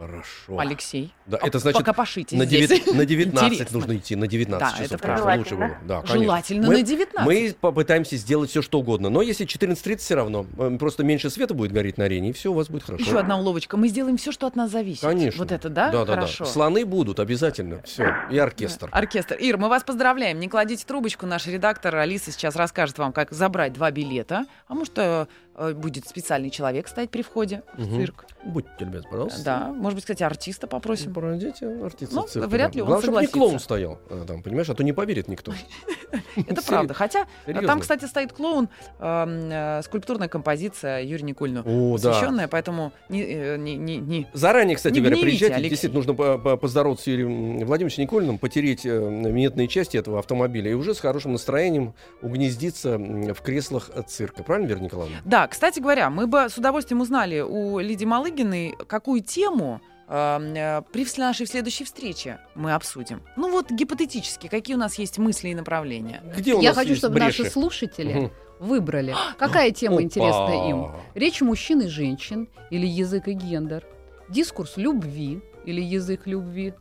[0.00, 0.58] Хорошо.
[0.58, 1.12] Алексей.
[1.26, 2.70] Да, А это значит, Пока пошите на, здесь.
[2.70, 3.78] девят- на 19 Интересно.
[3.78, 5.00] нужно идти, на 19 Да, это часов.
[5.02, 5.22] правда.
[5.26, 5.78] конечно, лучше было.
[5.86, 6.18] Да, конечно.
[6.24, 7.26] Желательно Мы- на 19.
[7.26, 9.10] Мы попытаемся сделать все, что угодно.
[9.10, 12.50] Но если 14.30 все равно, э, просто меньше света будет гореть на арене, и все
[12.50, 13.04] у вас будет хорошо.
[13.04, 13.76] Еще одна уловочка.
[13.76, 15.02] Мы сделаем все, что от нас зависит.
[15.02, 15.38] Конечно.
[15.38, 15.90] Вот это, да?
[15.90, 16.44] Да, да, Хорошо.
[16.44, 16.50] да.
[16.50, 17.82] Слоны будут обязательно.
[17.82, 18.14] Все.
[18.30, 18.88] И оркестр.
[18.92, 19.34] Оркестр.
[19.34, 20.40] Ир, мы вас поздравляем.
[20.40, 21.26] Не кладите трубочку.
[21.26, 24.46] Наш редактор Алиса сейчас расскажет вам, как забрать два билета.
[24.66, 25.26] А может, э,
[25.74, 27.96] будет специальный человек стоять при входе в Мгм.
[27.96, 28.24] цирк.
[28.44, 29.42] Будьте, ребят, пожалуйста.
[29.44, 29.68] Да.
[29.68, 31.12] Может быть, кстати, артиста попросим.
[31.12, 33.38] Пройдите артиста Ну, в цирке, вряд ли он Главное, чтобы не согласится.
[33.38, 35.52] клоун стоял э, там, понимаешь, а то не поверит никто.
[36.48, 36.94] Это правда.
[36.94, 37.68] Хотя Серьезно.
[37.68, 41.00] там, кстати, стоит клоун, э, скульптурная композиция.
[41.04, 42.10] О, да.
[42.10, 45.60] посвященная, поэтому не, э, не, не, не- Заранее, кстати говоря, приезжайте.
[45.68, 50.70] Действительно, нужно по- по- поздороваться с Юрием Владимировичем Никулиным, потереть э, минетные части этого автомобиля
[50.70, 54.42] и уже с хорошим настроением угнездиться в креслах э, цирка.
[54.42, 55.18] Правильно, Вера Николаевна?
[55.24, 60.82] Да, кстати говоря, мы бы с удовольствием узнали у Лидии Малыгиной, какую тему эм, э,
[60.92, 63.22] при нашей следующей встрече мы обсудим.
[63.36, 66.22] Ну вот гипотетически, какие у нас есть мысли и направления.
[66.36, 67.42] Где у Я нас хочу, есть чтобы бреши?
[67.42, 68.30] наши слушатели Мгм.
[68.58, 70.02] выбрали, какая тема Опа.
[70.02, 70.86] интересна им.
[71.14, 73.86] Речь мужчин и женщин или язык и гендер.
[74.28, 76.74] Дискурс любви или язык любви.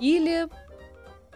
[0.00, 0.48] Или,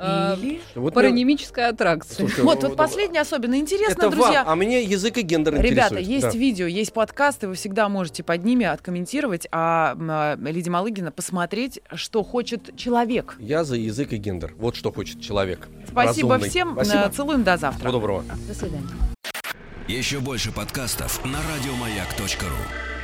[0.01, 0.61] Или...
[0.74, 2.16] Вот мне- паранимическая аттракция.
[2.16, 4.44] Слушайте, Вот, вот последнее особенно интересно, Это друзья.
[4.44, 6.07] вам, а мне язык и гендер Ребята, интересует.
[6.07, 6.38] есть Да.
[6.38, 12.22] видео, есть подкасты, вы всегда можете под ними откомментировать, а а, Лидия Малыгина посмотреть, что
[12.22, 13.36] хочет человек.
[13.38, 14.55] Я за язык и гендер.
[14.59, 15.68] Вот что хочет человек.
[15.90, 16.49] Спасибо Разумный.
[16.51, 16.99] всем, Спасибо.
[17.07, 17.80] э, целуем до завтра.
[17.80, 18.24] Всего доброго.
[18.46, 18.86] До свидания.
[19.88, 22.97] Еще больше подкастов на радиомаяк.ру.